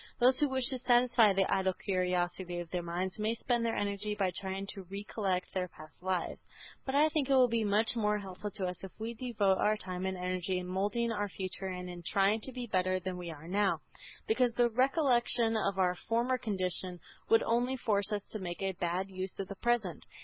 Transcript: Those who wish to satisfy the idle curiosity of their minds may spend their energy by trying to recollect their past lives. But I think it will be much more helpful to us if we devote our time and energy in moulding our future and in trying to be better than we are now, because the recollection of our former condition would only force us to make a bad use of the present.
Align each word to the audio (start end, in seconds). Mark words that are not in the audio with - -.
Those 0.19 0.39
who 0.39 0.49
wish 0.49 0.67
to 0.69 0.79
satisfy 0.79 1.31
the 1.31 1.45
idle 1.53 1.73
curiosity 1.73 2.57
of 2.57 2.71
their 2.71 2.81
minds 2.81 3.19
may 3.19 3.35
spend 3.35 3.63
their 3.63 3.75
energy 3.75 4.15
by 4.15 4.31
trying 4.31 4.65
to 4.73 4.81
recollect 4.89 5.53
their 5.53 5.67
past 5.67 6.01
lives. 6.01 6.43
But 6.87 6.95
I 6.95 7.07
think 7.09 7.29
it 7.29 7.35
will 7.35 7.47
be 7.47 7.63
much 7.63 7.95
more 7.95 8.17
helpful 8.17 8.49
to 8.55 8.65
us 8.65 8.83
if 8.83 8.89
we 8.99 9.13
devote 9.13 9.59
our 9.59 9.77
time 9.77 10.07
and 10.07 10.17
energy 10.17 10.57
in 10.57 10.65
moulding 10.65 11.11
our 11.11 11.29
future 11.29 11.67
and 11.67 11.87
in 11.87 12.01
trying 12.01 12.41
to 12.41 12.51
be 12.51 12.65
better 12.65 12.99
than 12.99 13.15
we 13.15 13.29
are 13.29 13.47
now, 13.47 13.81
because 14.25 14.55
the 14.55 14.71
recollection 14.71 15.55
of 15.55 15.77
our 15.77 15.93
former 15.93 16.39
condition 16.39 16.99
would 17.29 17.43
only 17.43 17.77
force 17.77 18.11
us 18.11 18.25
to 18.31 18.39
make 18.39 18.63
a 18.63 18.71
bad 18.71 19.07
use 19.07 19.37
of 19.37 19.49
the 19.49 19.55
present. 19.57 20.07